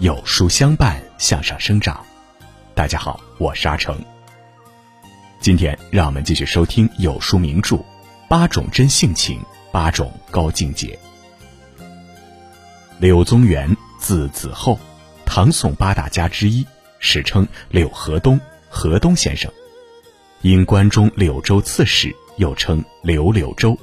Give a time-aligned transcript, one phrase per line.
[0.00, 2.02] 有书相伴，向上生长。
[2.74, 4.02] 大家好，我是阿成。
[5.40, 7.76] 今天让我们继续收听有书名著
[8.26, 9.38] 《八种真性情，
[9.70, 10.98] 八种高境界》。
[12.98, 14.80] 柳宗元，字子厚，
[15.26, 16.66] 唐宋八大家之一，
[16.98, 18.40] 史称柳河东、
[18.70, 19.52] 河东先生。
[20.40, 23.76] 因关中柳州刺史，又称柳柳州。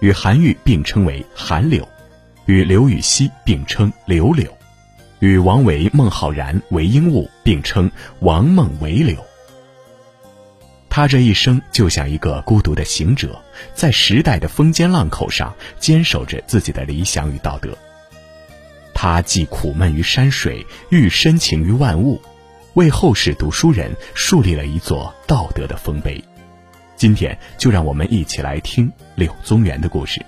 [0.00, 1.86] 与韩愈并称为韩柳，
[2.46, 4.50] 与刘禹锡并称柳柳，
[5.20, 9.16] 与王维、孟浩然、韦应物并称王孟韦柳。
[10.88, 13.40] 他这一生就像一个孤独的行者，
[13.74, 17.76] 在时代的风尖浪口上坚守着自己的理想与道德。
[18.92, 22.20] 他既苦闷于山水，愈深情于万物，
[22.74, 26.22] 为后世读书人树立了一座道德的丰碑。
[26.96, 30.20] 今天就让我们一起来听柳宗元的故事。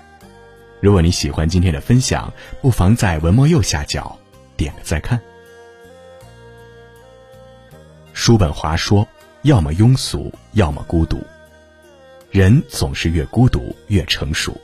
[0.80, 4.18] 如果你喜欢今天的分享，不妨在文末右下角
[4.62, 5.20] 点个再看。
[8.12, 9.06] 叔本华说。
[9.42, 11.20] 要么庸俗，要么孤独。
[12.30, 14.56] 人总是越孤独越成熟。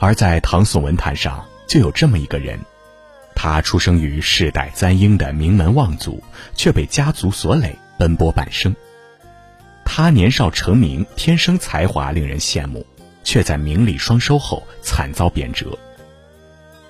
[0.00, 2.58] 而在唐宋文坛上，就有这么一个人，
[3.34, 8.74] 他出生于世代簪缨的名门望族，却被家族所累，奔波半生。
[9.84, 12.86] 他年少成名，天生才华令人羡慕，
[13.22, 15.76] 却在名利双收后惨遭贬谪。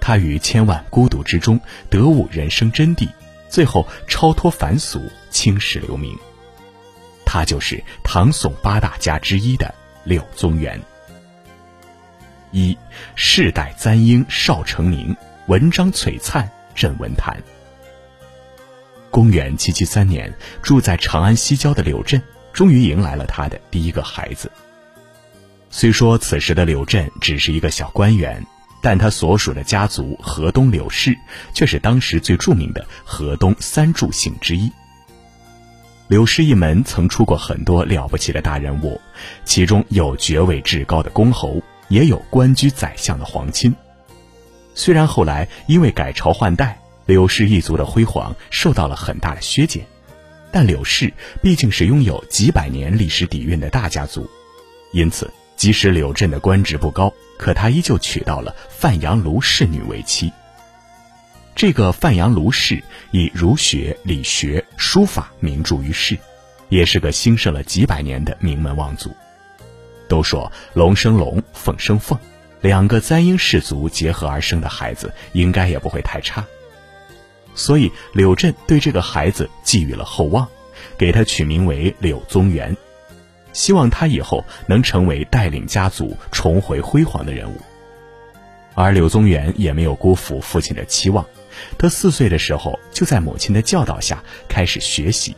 [0.08, 3.06] 他于千万孤独之中得悟人生真谛，
[3.50, 6.16] 最后超脱凡俗，青史留名。
[7.26, 10.80] 他就是唐宋八大家之一的柳宗元。
[12.52, 12.74] 一
[13.16, 15.14] 世代簪缨少成名，
[15.46, 17.36] 文章璀璨震文坛。
[19.10, 22.22] 公元七七三年，住在长安西郊的柳镇，
[22.54, 24.50] 终于迎来了他的第一个孩子。
[25.68, 28.42] 虽说此时的柳镇只是一个小官员，
[28.88, 31.14] 但他所属的家族河东柳氏，
[31.52, 34.72] 却是当时最著名的河东三柱姓之一。
[36.06, 38.98] 柳氏一门曾出过很多了不起的大人物，
[39.44, 43.76] 其中有爵位至高的公侯，也有官居宰相的皇亲。
[44.74, 49.84] 虽然后来因为改朝换代，柳氏一族的辉煌受到了很大的削减，
[50.50, 51.12] 但柳氏
[51.42, 54.26] 毕竟是拥有几百年历史底蕴的大家族，
[54.94, 60.32] 因此即使柳镇的官职不高，可他依旧娶到了范阳卢氏女为妻。
[61.56, 62.80] 这个范阳卢氏
[63.10, 66.16] 以儒学、理学、书法名著于世，
[66.68, 69.12] 也是个兴盛了几百年的名门望族。
[70.06, 72.16] 都说龙生龙，凤生凤，
[72.60, 76.46] 两个簪缨氏族结合而生的孩子，应该也不会太差。
[77.56, 80.46] 所以柳镇对这个孩子寄予了厚望，
[80.96, 82.76] 给他取名为柳宗元，
[83.52, 87.56] 希望他以后能成为带领家族重回辉煌的人物。
[88.74, 91.26] 而柳宗元也没有辜负父亲的期望。
[91.76, 95.34] 他四岁的时候，就在母亲的教导下开始学习。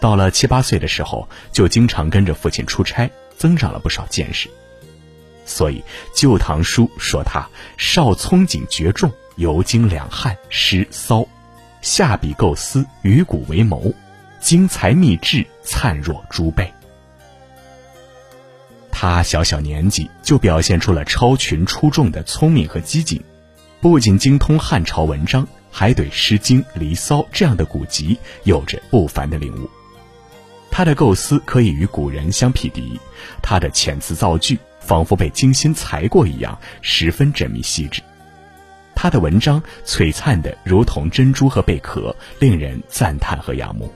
[0.00, 4.48] 到了七八岁的时候，就经常跟着父亲出差，增长了不少见识。
[5.44, 5.78] 所以
[6.14, 11.24] 《旧唐书》说他少聪颖绝众，游经两汉诗骚，
[11.82, 13.94] 下笔构思与古为谋，
[14.40, 16.72] 精才秘智灿若珠贝。
[19.02, 23.18] 他小小年纪就表现出了超群出众的聪明和机警。
[23.80, 29.70] 不仅精通汉朝文章，还对《诗经》《离骚》这样的古籍有着不凡的领悟。
[30.70, 33.00] 他的构思可以与古人相匹敌，
[33.40, 38.02] 他的遣词造句仿佛被精心裁过一样，十分缜密细致。
[38.94, 43.90] 他的文章璀璨的如同珍珠和贝壳，令人赞叹和仰慕。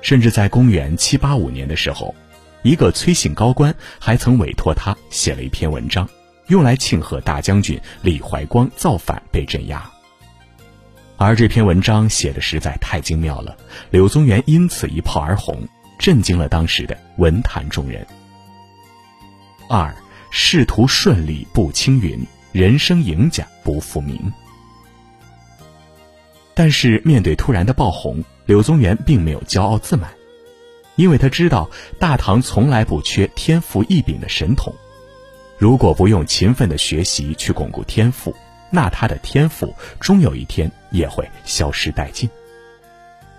[0.00, 2.14] 甚至在公元七八五年的时候，
[2.62, 6.08] 一个崔姓高官还曾委托他写了一篇文章。
[6.48, 9.84] 用来庆贺大将军李怀光造反被镇压，
[11.16, 13.56] 而这篇文章写的实在太精妙了，
[13.90, 15.66] 柳宗元因此一炮而红，
[15.98, 18.06] 震惊了当时的文坛众人。
[19.68, 19.92] 二，
[20.30, 24.32] 仕途顺利不青云，人生赢家不负名。
[26.54, 30.08] 但是面对突然的爆红，柳宗元并没有骄傲自满，
[30.96, 34.74] 因为他知道大唐从来不缺天赋异禀的神童。
[35.58, 38.34] 如果不用勤奋的学习去巩固天赋，
[38.70, 42.28] 那他的天赋终有一天也会消失殆尽。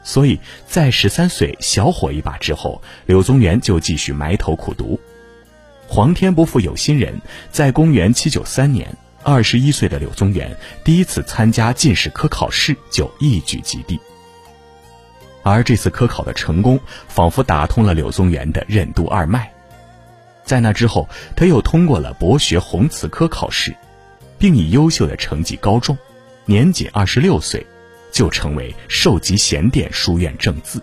[0.04, 5.00] 所以在十三岁小火一把之后，柳宗元就继续埋头苦读。
[5.88, 7.22] 皇天不负有心人，
[7.52, 14.00] 在公元七九三年，二十一岁的柳宗元第一次参加进士科考试，就一举及第。
[15.50, 19.52] 而这次科考的成功，仿佛打通了柳宗元的任督二脉。
[20.44, 23.76] 在那之后，他又通过了博学宏词科考试，
[24.38, 25.98] 并以优秀的成绩高中，
[26.46, 27.66] 年仅二十六岁，
[28.12, 30.82] 就成为寿吉贤殿书院正字。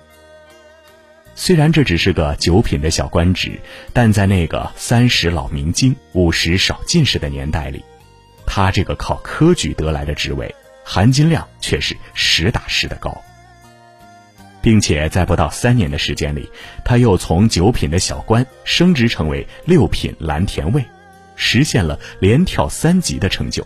[1.34, 3.58] 虽然这只是个九品的小官职，
[3.92, 7.82] 但在那个三十老明经、五十少进士的年代里，
[8.46, 13.23] 他这个靠科举得来的职位，含金量却是实打实的高。
[14.64, 16.48] 并且在不到三年的时间里，
[16.86, 20.82] 他又从九品的小官升职成为六品蓝田尉，
[21.36, 23.62] 实现了连跳三级的成就。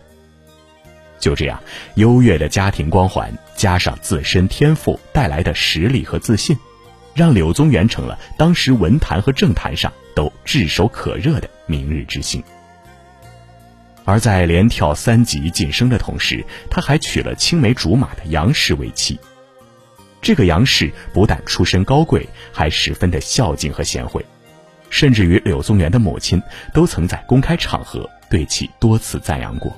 [1.20, 1.62] 就这样，
[1.94, 6.58] 优越的家庭光环加上自身天赋带来的实力和自信。
[7.14, 12.42] 让柳宗元成了当时文坛和政坛上都炙手可热的明日之星。
[14.04, 19.16] 而在连跳三级晋升的同时，他还娶了青梅竹马的杨氏为妻。
[20.20, 24.24] 这个杨氏不但出身高贵，还十分的孝敬和贤惠，
[24.90, 26.42] 甚至于柳宗元的母亲
[26.74, 29.72] 都曾在公开场合对其多次赞扬过。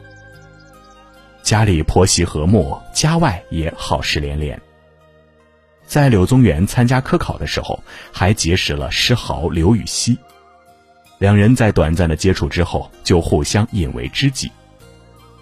[1.43, 4.61] 家里婆媳和睦，家外也好事连连。
[5.87, 7.83] 在柳宗元参加科考的时候，
[8.13, 10.17] 还结识了诗豪刘禹锡，
[11.19, 14.51] 两人在短暂的接触之后，就互相引为知己。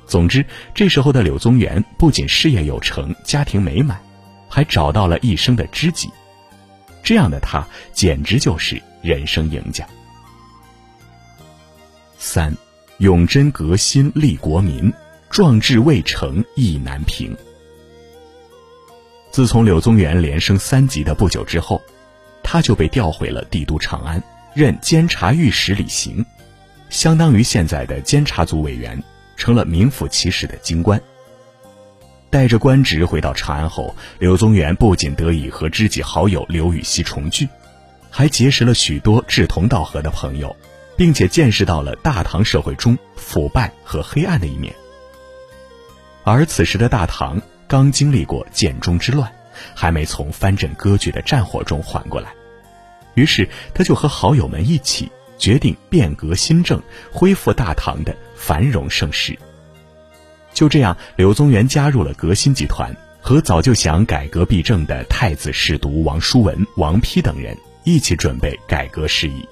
[0.07, 0.45] 总之，
[0.75, 4.01] 这时候的柳宗元不仅事业有成、家庭美满，
[4.49, 6.11] 还找到了一生的知己，
[7.03, 9.87] 这样的他简直就是人生赢家。
[12.19, 12.55] 三，
[12.99, 14.93] 永贞革新立国民，
[15.31, 17.37] 壮志未成意难平。
[19.31, 21.81] 自从柳宗元连升三级的不久之后，
[22.43, 24.21] 他就被调回了帝都长安，
[24.55, 26.25] 任监察御史李行，
[26.91, 29.01] 相当于现在的监察组委员，
[29.37, 31.01] 成了名副其实的京官。
[32.31, 37.49] 带着官职回到长安后，柳宗元不仅得以和知己好友刘禹锡重聚，
[38.11, 40.55] 还结识了许多志同道合的朋友，
[40.97, 44.75] 并且见识到了大唐社会中腐败和黑暗的一面。
[46.25, 47.41] 而此时的大唐。
[47.71, 49.31] 刚经历过建中之乱，
[49.75, 52.33] 还没从藩镇割据的战火中缓过来，
[53.13, 56.83] 于是他就和好友们一起决定变革新政，
[57.13, 59.39] 恢复大唐的繁荣盛世。
[60.53, 69.49] 就这样，柳宗元加入了革新集团，和早就想改革弊政的太子侍读王叔文、王丕等人一起准备改革事宜。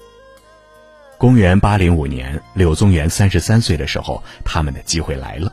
[1.18, 5.52] 公元八零五年，柳宗元三十三岁的时候，他们的机会来了。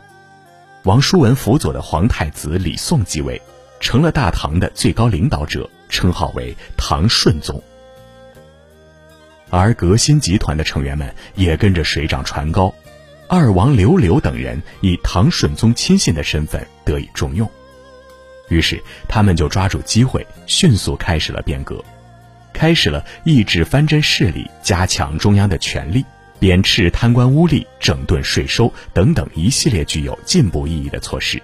[0.83, 3.41] 王叔文辅佐的皇太子李诵继位，
[3.79, 7.63] 成了大唐的最高领导者，称号为唐顺宗。
[9.49, 12.73] 而革新集团的成员们也跟着水涨船高，
[13.27, 17.49] 二王刘柳等人以唐顺宗亲信的身份得以重用，
[18.49, 21.83] 于是他们就抓住机会，迅速开始了变革，
[22.53, 26.05] 开始了抑制藩镇势力、加强中央的权力。
[26.39, 31.41] 贬斥贪官污吏、整顿税收等等一系列具有进步意义的措施。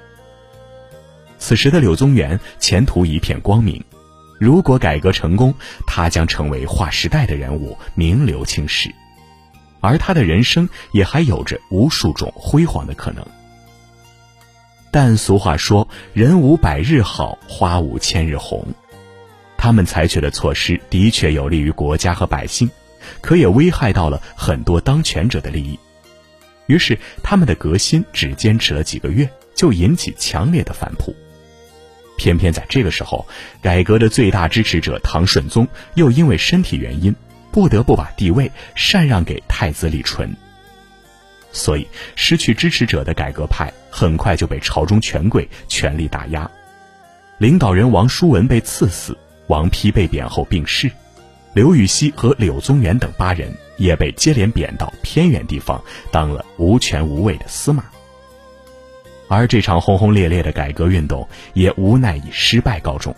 [1.38, 3.82] 此时的柳宗元前途一片光明，
[4.42, 5.56] 如果改革成功，
[5.88, 8.94] 他将成为划时代的人物，名留青史，
[9.82, 13.26] 而他的人生也还有着无数种辉煌的可能。
[14.92, 18.66] 但俗话说：“人无百日好，花无千日红。”
[19.58, 22.70] 他们采取的措施的确有利于国家和百姓。
[23.22, 25.80] 可也危害到了很多当权者的利益，
[26.68, 31.16] 于是他们的革新只坚持了几个月，就引起强烈的反扑。
[32.18, 33.26] 偏偏在这个时候，
[33.62, 37.16] 改革的最大支持者唐顺宗又因为身体原因，
[37.52, 40.36] 不得不把帝位禅让给太子李纯。
[41.52, 46.50] 所以，失去支持者的改革派很快就被朝中权贵全力打压，
[47.40, 50.92] 领导人王叔文被赐死，王丕被贬后病逝。
[51.54, 57.84] 刘禹锡和柳宗元等八人也被接连贬到偏远地方，当了无权无位的司马。
[59.28, 63.16] 而这场轰轰烈烈的改革运动也无奈以失败告终。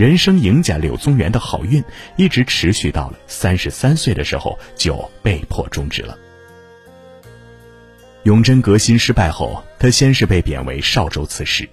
[0.00, 1.84] 人生赢家柳宗元的好运
[2.16, 6.16] 一直持续到了三十三岁的时候，就被迫终止了。
[8.22, 11.68] 永贞革新失败后，他先是被贬为邵州刺史，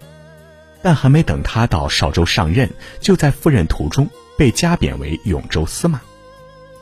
[0.81, 2.69] 但还没等他到邵州上任，
[2.99, 4.09] 就在赴任途中。
[4.37, 6.01] 被加贬为永州司马，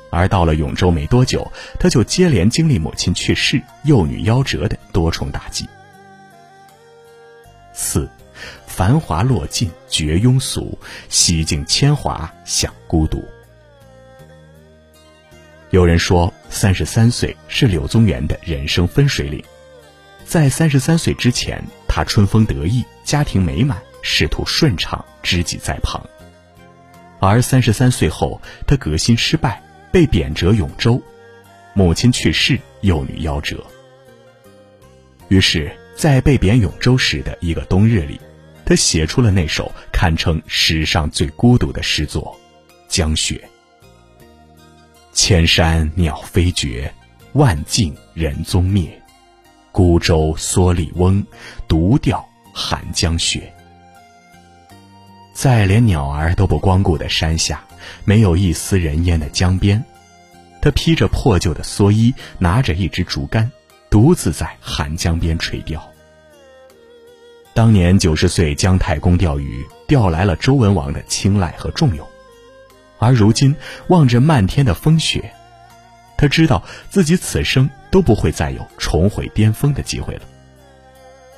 [0.09, 5.69] 而到了永州没多久，他就接连经历母亲去世、幼女夭折的多重打击。
[7.71, 8.09] 四，
[8.75, 10.77] 繁华落尽绝庸俗，
[11.07, 13.23] 洗尽铅华享孤独。
[15.69, 19.41] 有人说，三十三岁是柳宗元的人生分水岭，
[20.25, 26.05] 在三十三岁之前，他春风得意，家庭美满，仕途顺畅，知己在旁。
[27.21, 31.01] 而三十三岁后，他革新失败，被贬谪永州，
[31.73, 33.65] 母亲去世，幼女夭折。
[35.29, 38.19] 于是，在被贬永州时的一个冬日里，
[38.65, 42.35] 他写出了那首堪称史上最孤独的诗作
[42.87, 43.41] 《江雪》。
[45.13, 46.91] 千山鸟飞绝，
[47.33, 49.01] 万径人踪灭，
[49.71, 51.23] 孤舟蓑笠翁，
[51.67, 53.53] 独钓寒江雪。
[55.33, 57.63] 在连鸟儿都不光顾的山下，
[58.03, 59.83] 没有一丝人烟的江边，
[60.61, 63.51] 他披着破旧的蓑衣，拿着一支竹竿。
[63.89, 65.81] 独自在寒江边垂钓。
[67.55, 72.05] 当年九十岁姜太公钓鱼，钓来了周文王的青睐和重用，
[72.99, 73.55] 而如今
[73.87, 75.31] 望着漫天的风雪，
[76.17, 80.23] 他知道自己此生都不会再有重回巅峰的机会了。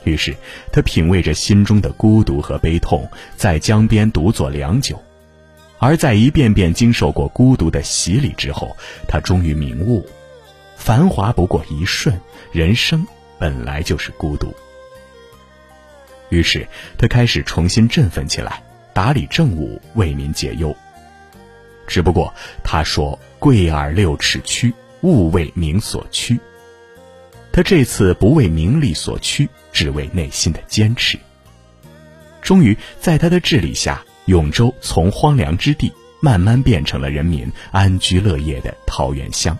[0.06, 0.36] 于是，
[0.72, 5.00] 他品味着心中的孤独和悲痛，在江边独坐良久。
[5.78, 8.76] 而在一遍遍经受过孤独的洗礼之后，
[9.08, 10.04] 他终于明悟。
[10.78, 12.20] 繁华不过一瞬，
[12.52, 13.06] 人生
[13.38, 14.52] 本来就是孤独。
[16.30, 16.68] 于是
[16.98, 18.62] 他开始重新振奋起来，
[18.94, 20.76] 打理政务，为民解忧。
[21.88, 26.38] 只不过他说：“贵而六尺躯，勿为名所屈。”
[27.54, 31.18] 他这次不为名利所屈，只为内心的坚持。
[32.42, 35.92] 终于在他的治理下，永州从荒凉之地
[36.22, 39.58] 慢慢变成了人民安居乐业的桃源乡。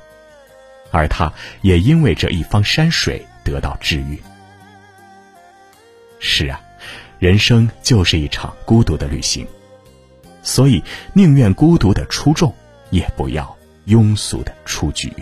[0.92, 1.32] 而他
[1.62, 4.22] 也因为这一方山水得到治愈。
[6.20, 6.60] 是啊，
[7.20, 9.48] 人生就是一场孤独的旅行，
[10.42, 10.84] 所以
[11.14, 12.54] 宁愿孤独的出众，
[12.90, 13.56] 也不要
[13.88, 15.14] 庸俗的出局。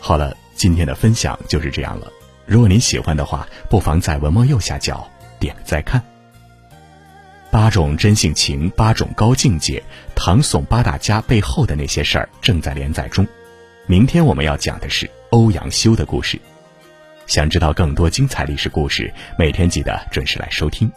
[0.00, 2.12] 好了，今天的分享就是这样了。
[2.46, 6.02] 如果您喜欢的话，不妨在文末右下角点个再看。
[7.50, 9.82] 八种真性情，八种高境界，
[10.14, 13.26] 唐宋八大家背后的那些事儿正在连载中。
[13.86, 16.40] 明天我们要讲的是欧阳修的故事。
[17.26, 20.90] 想知道更多精彩历史故事，每天记得准时来收听。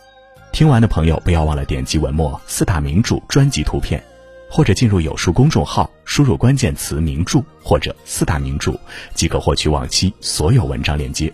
[0.54, 4.02] 听完的朋友不要忘了点击文末四大名著专辑图片，
[4.50, 8.74] 或者进入有书公众号，输入关键词“名著”或者“四大名著”，
[9.14, 11.32] 即可获取往期所有文章链接。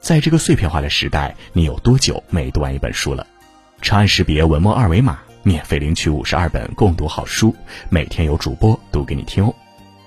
[0.00, 3.26] 在这个碎片化的时代，你有多久没读完一本书了？
[3.82, 7.54] 长按识别文末二维码，免费领取五十二本共读好书，
[7.90, 9.54] 每天有主播读给你听哦。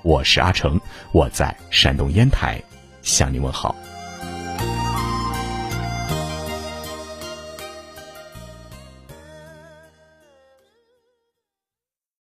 [0.04, 0.80] 我是阿成，
[1.14, 2.62] 我在山东烟台
[3.02, 3.74] 向你问好。